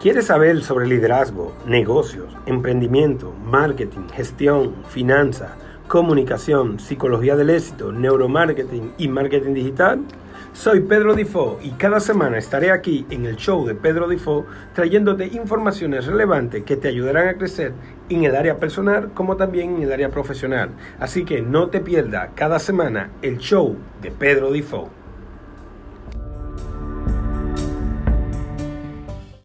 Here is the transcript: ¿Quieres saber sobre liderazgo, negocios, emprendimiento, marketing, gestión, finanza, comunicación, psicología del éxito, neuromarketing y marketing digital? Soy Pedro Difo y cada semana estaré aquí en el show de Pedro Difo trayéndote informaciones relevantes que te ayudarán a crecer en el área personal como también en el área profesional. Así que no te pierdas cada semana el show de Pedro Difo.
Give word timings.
¿Quieres 0.00 0.28
saber 0.28 0.62
sobre 0.62 0.86
liderazgo, 0.86 1.54
negocios, 1.66 2.34
emprendimiento, 2.46 3.34
marketing, 3.44 4.08
gestión, 4.14 4.76
finanza, 4.88 5.56
comunicación, 5.88 6.80
psicología 6.80 7.36
del 7.36 7.50
éxito, 7.50 7.92
neuromarketing 7.92 8.94
y 8.96 9.08
marketing 9.08 9.52
digital? 9.52 10.00
Soy 10.54 10.80
Pedro 10.80 11.14
Difo 11.14 11.58
y 11.62 11.72
cada 11.72 12.00
semana 12.00 12.38
estaré 12.38 12.70
aquí 12.70 13.04
en 13.10 13.26
el 13.26 13.36
show 13.36 13.66
de 13.66 13.74
Pedro 13.74 14.08
Difo 14.08 14.46
trayéndote 14.74 15.26
informaciones 15.26 16.06
relevantes 16.06 16.64
que 16.64 16.78
te 16.78 16.88
ayudarán 16.88 17.28
a 17.28 17.34
crecer 17.34 17.74
en 18.08 18.24
el 18.24 18.34
área 18.34 18.56
personal 18.56 19.10
como 19.12 19.36
también 19.36 19.76
en 19.76 19.82
el 19.82 19.92
área 19.92 20.08
profesional. 20.08 20.70
Así 20.98 21.26
que 21.26 21.42
no 21.42 21.68
te 21.68 21.80
pierdas 21.80 22.30
cada 22.34 22.58
semana 22.58 23.10
el 23.20 23.36
show 23.36 23.76
de 24.00 24.10
Pedro 24.10 24.50
Difo. 24.50 24.99